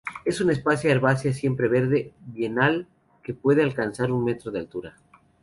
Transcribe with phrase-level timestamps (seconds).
[0.25, 2.87] Es una especie herbácea, siempre verde, bienal,
[3.21, 4.95] que puede alcanzar un metro de altura.